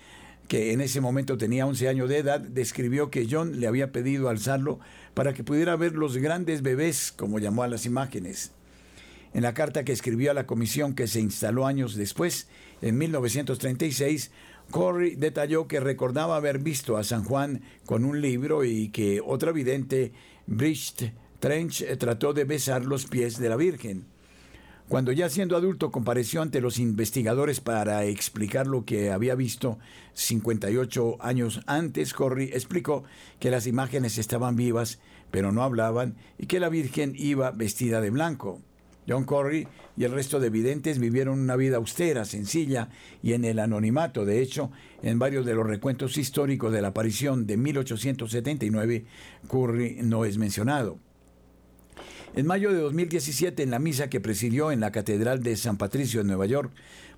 [0.50, 4.28] que en ese momento tenía 11 años de edad, describió que John le había pedido
[4.28, 4.80] alzarlo
[5.14, 8.52] para que pudiera ver los grandes bebés, como llamó a las imágenes.
[9.34, 12.50] En la carta que escribió a la comisión que se instaló años después,
[12.82, 14.32] en 1936,
[14.70, 19.54] Corey detalló que recordaba haber visto a San Juan con un libro y que otra
[19.54, 20.12] vidente,
[20.48, 24.13] Bridget Trench, trató de besar los pies de la Virgen.
[24.94, 29.80] Cuando ya siendo adulto compareció ante los investigadores para explicar lo que había visto
[30.14, 33.04] 58 años antes, Corry explicó
[33.40, 35.00] que las imágenes estaban vivas,
[35.32, 38.62] pero no hablaban, y que la Virgen iba vestida de blanco.
[39.10, 39.68] John Corry
[39.98, 42.90] y el resto de videntes vivieron una vida austera, sencilla
[43.24, 44.26] y en el anonimato.
[44.26, 44.70] De hecho,
[45.02, 49.06] en varios de los recuentos históricos de la aparición de 1879,
[49.50, 51.00] Curry no es mencionado.
[52.36, 56.22] En mayo de 2017, en la misa que presidió en la Catedral de San Patricio
[56.22, 56.72] en Nueva York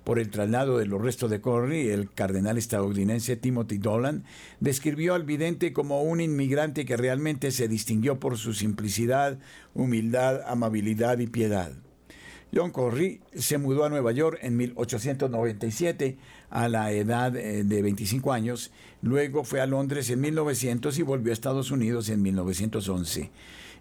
[0.04, 4.24] por el traslado de los restos de Corry, el cardenal estadounidense Timothy Dolan
[4.60, 9.38] describió al vidente como un inmigrante que realmente se distinguió por su simplicidad,
[9.72, 11.72] humildad, amabilidad y piedad.
[12.54, 16.18] John Corry se mudó a Nueva York en 1897
[16.50, 21.32] a la edad eh, de 25 años, luego fue a Londres en 1900 y volvió
[21.32, 23.30] a Estados Unidos en 1911.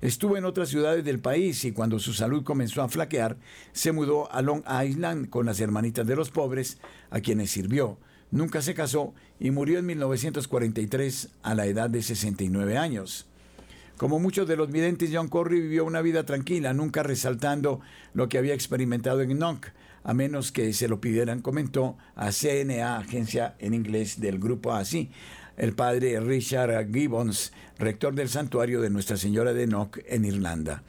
[0.01, 3.37] Estuvo en otras ciudades del país y cuando su salud comenzó a flaquear,
[3.71, 6.77] se mudó a Long Island con las hermanitas de los pobres,
[7.09, 7.97] a quienes sirvió.
[8.31, 13.27] Nunca se casó y murió en 1943 a la edad de 69 años.
[13.97, 17.79] Como muchos de los videntes, John Corry vivió una vida tranquila, nunca resaltando
[18.13, 19.67] lo que había experimentado en Knock,
[20.03, 25.09] a menos que se lo pidieran, comentó a CNA, agencia en inglés del grupo ASI,
[25.57, 30.83] el padre Richard Gibbons, rector del santuario de Nuestra Señora de Knock en Irlanda.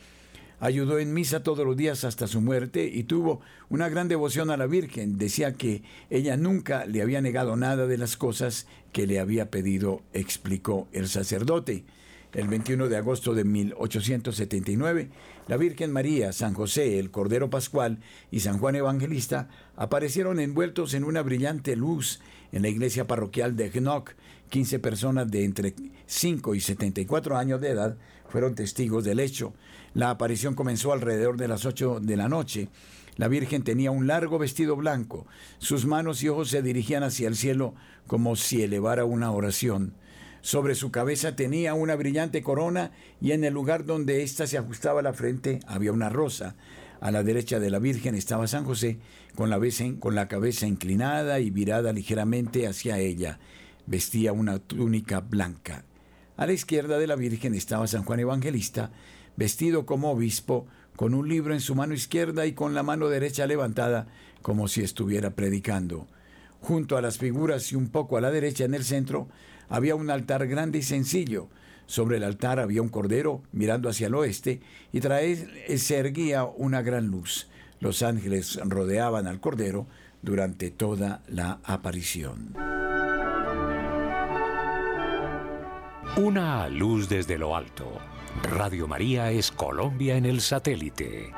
[0.58, 4.56] Ayudó en misa todos los días hasta su muerte y tuvo una gran devoción a
[4.56, 5.18] la Virgen.
[5.18, 10.02] Decía que ella nunca le había negado nada de las cosas que le había pedido,
[10.14, 11.84] explicó el sacerdote.
[12.32, 15.10] El 21 de agosto de 1879,
[15.48, 17.98] la Virgen María, San José, el Cordero Pascual
[18.30, 22.20] y San Juan Evangelista aparecieron envueltos en una brillante luz
[22.52, 24.14] en la iglesia parroquial de Knock
[24.48, 25.74] 15 personas de entre
[26.06, 27.96] 5 y 74 años de edad
[28.28, 29.54] fueron testigos del hecho.
[29.94, 32.68] La aparición comenzó alrededor de las 8 de la noche.
[33.16, 35.26] La Virgen tenía un largo vestido blanco.
[35.58, 37.74] Sus manos y ojos se dirigían hacia el cielo
[38.06, 39.94] como si elevara una oración.
[40.42, 45.02] Sobre su cabeza tenía una brillante corona y en el lugar donde ésta se ajustaba
[45.02, 46.56] la frente había una rosa.
[47.00, 48.98] A la derecha de la Virgen estaba San José,
[49.34, 49.58] con la,
[49.98, 53.38] con la cabeza inclinada y virada ligeramente hacia ella
[53.86, 55.84] vestía una túnica blanca.
[56.36, 58.90] A la izquierda de la Virgen estaba San Juan Evangelista,
[59.36, 60.66] vestido como obispo,
[60.96, 64.06] con un libro en su mano izquierda y con la mano derecha levantada,
[64.42, 66.06] como si estuviera predicando.
[66.60, 69.28] Junto a las figuras y un poco a la derecha en el centro,
[69.68, 71.48] había un altar grande y sencillo.
[71.86, 74.60] Sobre el altar había un cordero mirando hacia el oeste
[74.92, 77.48] y tras él se erguía una gran luz.
[77.78, 79.86] Los ángeles rodeaban al cordero
[80.22, 82.54] durante toda la aparición.
[86.16, 87.98] Una luz desde lo alto.
[88.42, 91.30] Radio María es Colombia en el satélite.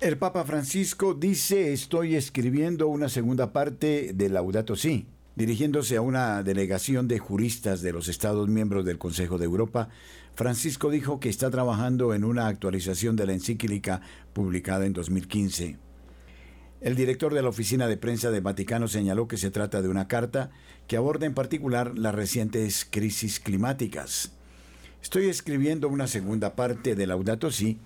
[0.00, 5.06] El Papa Francisco dice, estoy escribiendo una segunda parte de Laudato Si.
[5.36, 9.90] Dirigiéndose a una delegación de juristas de los Estados miembros del Consejo de Europa,
[10.34, 14.00] Francisco dijo que está trabajando en una actualización de la encíclica
[14.32, 15.78] publicada en 2015.
[16.84, 20.06] El director de la oficina de prensa del Vaticano señaló que se trata de una
[20.06, 20.50] carta
[20.86, 24.32] que aborda en particular las recientes crisis climáticas.
[25.02, 27.78] Estoy escribiendo una segunda parte de Laudato Si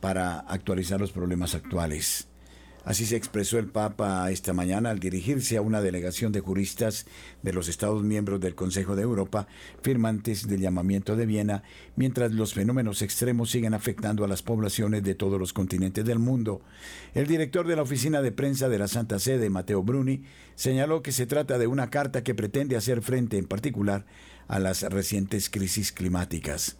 [0.00, 2.26] para actualizar los problemas actuales.
[2.84, 7.06] Así se expresó el Papa esta mañana al dirigirse a una delegación de juristas
[7.42, 9.48] de los Estados miembros del Consejo de Europa,
[9.82, 11.62] firmantes del llamamiento de Viena,
[11.96, 16.62] mientras los fenómenos extremos siguen afectando a las poblaciones de todos los continentes del mundo.
[17.14, 20.22] El director de la oficina de prensa de la Santa Sede, Mateo Bruni,
[20.54, 24.06] señaló que se trata de una carta que pretende hacer frente en particular
[24.48, 26.76] a las recientes crisis climáticas.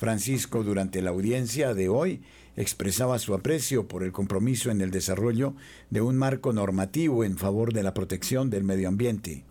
[0.00, 2.22] Francisco durante la audiencia de hoy
[2.56, 5.54] expresaba su aprecio por el compromiso en el desarrollo
[5.90, 9.44] de un marco normativo en favor de la protección del medio ambiente.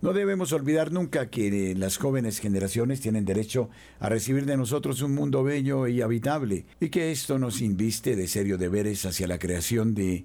[0.00, 3.68] No debemos olvidar nunca que las jóvenes generaciones tienen derecho
[3.98, 8.28] a recibir de nosotros un mundo bello y habitable y que esto nos inviste de
[8.28, 10.24] serio deberes hacia la creación de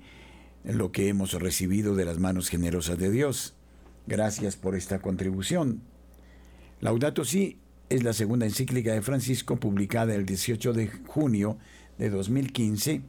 [0.63, 3.55] lo que hemos recibido de las manos generosas de Dios.
[4.05, 5.81] Gracias por esta contribución.
[6.79, 7.57] Laudato Si
[7.89, 11.57] es la segunda encíclica de Francisco publicada el 18 de junio
[11.97, 13.01] de 2015.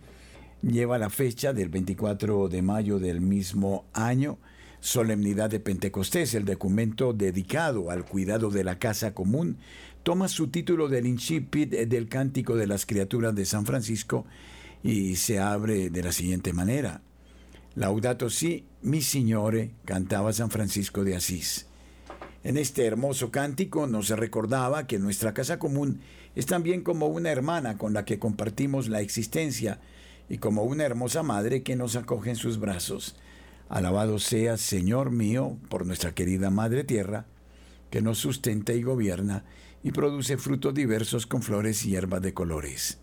[0.63, 4.39] Lleva la fecha del 24 de mayo del mismo año,
[4.81, 9.57] Solemnidad de Pentecostés, el documento dedicado al cuidado de la casa común,
[10.03, 14.27] toma su título del incipit del Cántico de las Criaturas de San Francisco
[14.83, 17.01] y se abre de la siguiente manera.
[17.75, 21.67] Laudato si, mi Signore, cantaba San Francisco de Asís.
[22.45, 26.01] En este hermoso cántico nos recordaba que nuestra casa común
[26.35, 29.81] es también como una hermana con la que compartimos la existencia
[30.29, 33.17] y como una hermosa madre que nos acoge en sus brazos.
[33.69, 37.27] Alabado sea, Señor mío, por nuestra querida Madre Tierra,
[37.91, 39.45] que nos sustenta y gobierna
[39.83, 42.99] y produce frutos diversos con flores y hierbas de colores.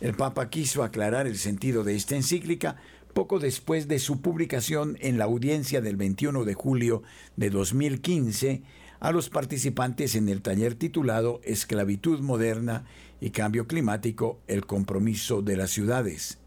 [0.00, 2.76] El Papa quiso aclarar el sentido de esta encíclica
[3.12, 7.02] poco después de su publicación en la audiencia del 21 de julio
[7.36, 8.62] de 2015
[9.00, 12.84] a los participantes en el taller titulado Esclavitud moderna
[13.20, 16.38] y cambio climático, el compromiso de las ciudades.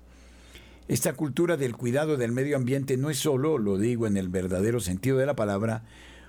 [0.88, 4.80] Esta cultura del cuidado del medio ambiente no es solo, lo digo en el verdadero
[4.80, 5.84] sentido de la palabra,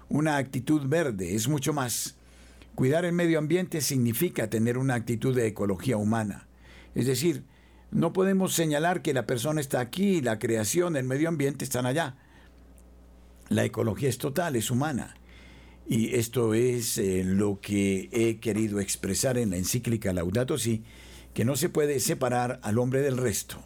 [0.08, 2.16] una actitud verde, es mucho más.
[2.74, 6.46] Cuidar el medio ambiente significa tener una actitud de ecología humana,
[6.94, 7.44] es decir,
[7.90, 12.16] no podemos señalar que la persona está aquí, la creación, el medio ambiente están allá.
[13.50, 15.14] La ecología es total, es humana.
[15.86, 20.82] Y esto es eh, lo que he querido expresar en la encíclica Laudato Si,
[21.34, 23.62] que no se puede separar al hombre del resto.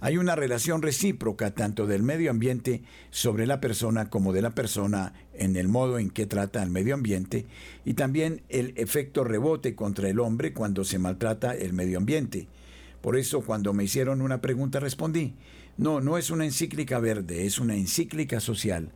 [0.00, 5.14] Hay una relación recíproca tanto del medio ambiente sobre la persona como de la persona
[5.32, 7.46] en el modo en que trata al medio ambiente
[7.84, 12.48] y también el efecto rebote contra el hombre cuando se maltrata el medio ambiente.
[13.00, 15.34] Por eso cuando me hicieron una pregunta respondí,
[15.76, 18.90] no, no es una encíclica verde, es una encíclica social,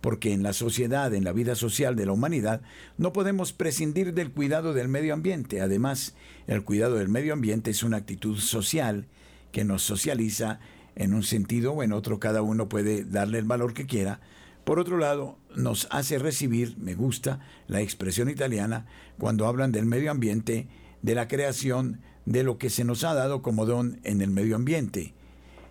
[0.00, 2.62] porque en la sociedad, en la vida social de la humanidad,
[2.98, 5.60] no podemos prescindir del cuidado del medio ambiente.
[5.60, 6.14] Además,
[6.46, 9.06] el cuidado del medio ambiente es una actitud social
[9.52, 10.60] que nos socializa
[10.96, 14.20] en un sentido o en otro, cada uno puede darle el valor que quiera.
[14.64, 18.86] Por otro lado, nos hace recibir, me gusta la expresión italiana,
[19.18, 20.68] cuando hablan del medio ambiente,
[21.02, 24.56] de la creación, de lo que se nos ha dado como don en el medio
[24.56, 25.14] ambiente.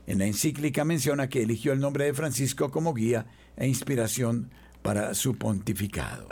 [0.08, 3.28] En la encíclica menciona que eligió el nombre de Francisco como guía
[3.60, 4.50] e inspiración
[4.82, 6.28] para su pontificado.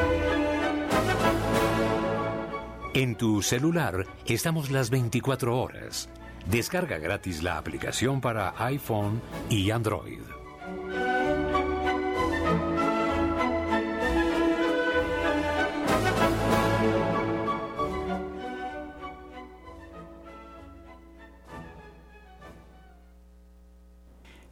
[2.93, 6.09] En tu celular estamos las 24 horas.
[6.49, 10.21] Descarga gratis la aplicación para iPhone y Android.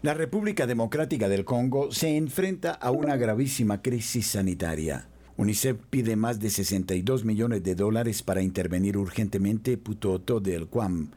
[0.06, 5.08] La República Democrática del Congo se enfrenta a una gravísima crisis sanitaria.
[5.36, 11.10] UNICEF pide más de 62 millones de dólares para intervenir urgentemente Putoto del Guam.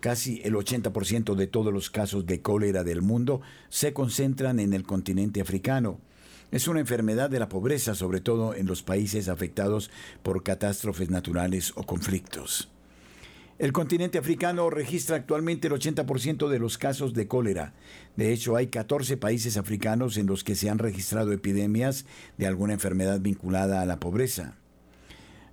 [0.00, 4.82] Casi el 80% de todos los casos de cólera del mundo se concentran en el
[4.82, 6.00] continente africano.
[6.50, 9.92] Es una enfermedad de la pobreza, sobre todo en los países afectados
[10.24, 12.73] por catástrofes naturales o conflictos.
[13.56, 17.72] El continente africano registra actualmente el 80% de los casos de cólera.
[18.16, 22.04] De hecho, hay 14 países africanos en los que se han registrado epidemias
[22.36, 24.56] de alguna enfermedad vinculada a la pobreza.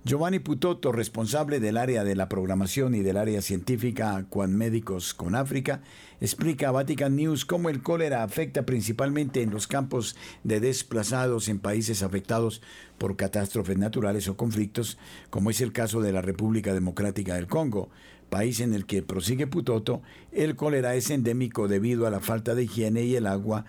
[0.04, 5.36] Giovanni Putotto, responsable del área de la programación y del área científica Quan Médicos con
[5.36, 5.80] África,
[6.20, 11.60] explica a Vatican News cómo el cólera afecta principalmente en los campos de desplazados en
[11.60, 12.62] países afectados
[12.98, 14.98] por catástrofes naturales o conflictos,
[15.30, 17.88] como es el caso de la República Democrática del Congo,
[18.28, 22.64] país en el que prosigue Putoto, el cólera es endémico debido a la falta de
[22.64, 23.66] higiene y el agua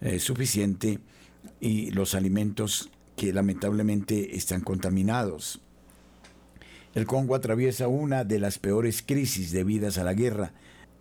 [0.00, 1.00] eh, suficiente
[1.60, 5.60] y los alimentos que lamentablemente están contaminados.
[6.94, 10.52] El Congo atraviesa una de las peores crisis debidas a la guerra.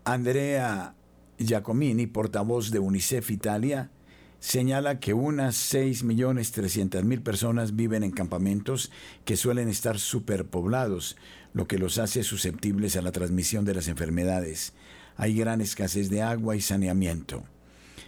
[0.05, 0.95] Andrea
[1.37, 3.91] Giacomini, portavoz de UNICEF Italia,
[4.39, 8.89] señala que unas 6.300.000 personas viven en campamentos
[9.25, 11.17] que suelen estar superpoblados,
[11.53, 14.73] lo que los hace susceptibles a la transmisión de las enfermedades.
[15.17, 17.43] Hay gran escasez de agua y saneamiento.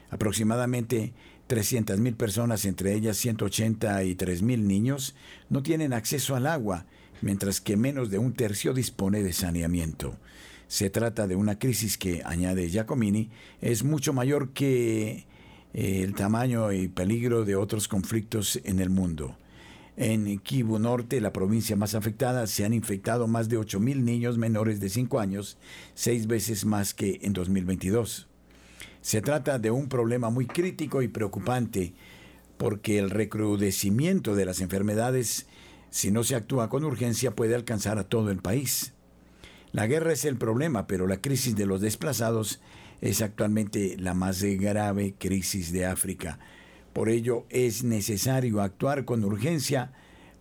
[0.10, 1.14] Aproximadamente
[1.50, 5.16] 300.000 personas, entre ellas 183.000 niños,
[5.50, 6.86] no tienen acceso al agua,
[7.22, 10.18] mientras que menos de un tercio dispone de saneamiento.
[10.68, 13.30] Se trata de una crisis que, añade Giacomini,
[13.62, 15.26] es mucho mayor que
[15.74, 19.38] eh, el tamaño y peligro de otros conflictos en el mundo.
[19.96, 24.80] En Kivu Norte, la provincia más afectada, se han infectado más de 8.000 niños menores
[24.80, 25.58] de 5 años,
[25.94, 28.28] seis veces más que en 2022.
[29.02, 31.94] Se trata de un problema muy crítico y preocupante
[32.58, 35.46] porque el recrudecimiento de las enfermedades,
[35.94, 38.94] si no se actúa con urgencia, puede alcanzar a todo el país.
[39.72, 42.62] La guerra es el problema, pero la crisis de los desplazados
[43.02, 46.40] es actualmente la más grave crisis de África.
[46.94, 49.92] Por ello es necesario actuar con urgencia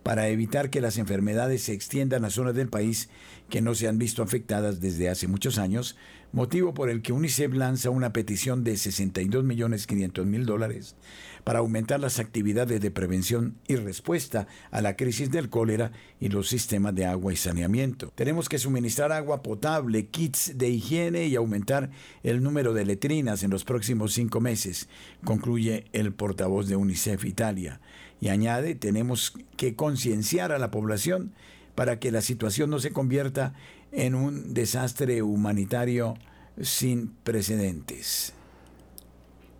[0.01, 3.09] para evitar que las enfermedades se extiendan a zonas del país
[3.51, 5.95] que no se han visto afectadas desde hace muchos años,
[6.31, 9.87] motivo por el que UNICEF lanza una petición de 62 millones
[10.25, 10.95] mil dólares
[11.43, 16.47] para aumentar las actividades de prevención y respuesta a la crisis del cólera y los
[16.47, 18.11] sistemas de agua y saneamiento.
[18.15, 21.89] Tenemos que suministrar agua potable, kits de higiene y aumentar
[22.23, 24.87] el número de letrinas en los próximos cinco meses,
[25.23, 27.81] concluye el portavoz de UNICEF Italia.
[28.21, 31.33] Y añade, tenemos que concienciar a la población
[31.75, 33.53] para que la situación no se convierta
[33.91, 36.15] en un desastre humanitario
[36.61, 38.33] sin precedentes.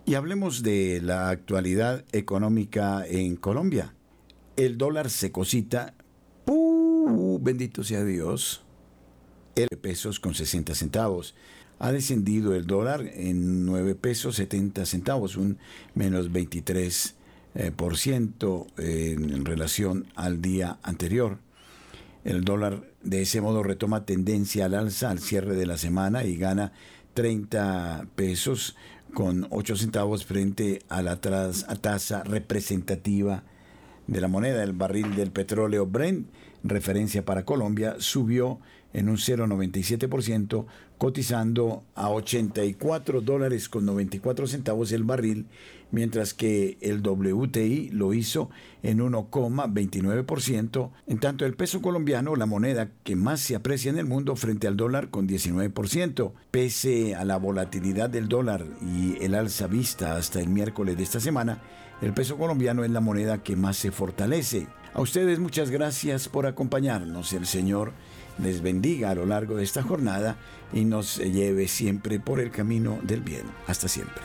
[0.06, 3.94] Y hablemos de la actualidad económica en Colombia.
[4.58, 5.94] El dólar se cosita,
[7.40, 8.66] bendito sea Dios,
[9.56, 11.36] el pesos con 60 centavos.
[11.80, 15.58] Ha descendido el dólar en 9 pesos 70 centavos, un
[15.96, 17.16] menos 23
[17.56, 21.40] eh, por ciento en relación al día anterior.
[22.26, 26.36] El dólar de ese modo retoma tendencia al alza al cierre de la semana y
[26.36, 26.74] gana
[27.14, 28.76] 30 pesos
[29.14, 33.44] con 8 centavos frente a la tasa representativa
[34.08, 34.64] de la moneda.
[34.64, 36.28] El barril del petróleo Brent,
[36.64, 38.60] referencia para Colombia, subió
[38.94, 40.66] en un 0,97%,
[41.04, 45.48] cotizando a 84 dólares con 94 centavos el barril,
[45.92, 48.50] mientras que el WTI lo hizo
[48.84, 54.06] en 1,29%, en tanto el peso colombiano, la moneda que más se aprecia en el
[54.06, 59.68] mundo frente al dólar con 19%, pese a la volatilidad del dólar y el alza
[59.68, 61.62] vista hasta el miércoles de esta semana,
[62.02, 64.68] el peso colombiano es la moneda que más se fortalece.
[64.94, 67.34] A ustedes muchas gracias por acompañarnos.
[67.34, 67.92] El Señor
[68.42, 70.38] les bendiga a lo largo de esta jornada
[70.72, 73.44] y nos lleve siempre por el camino del bien.
[73.68, 74.24] Hasta siempre.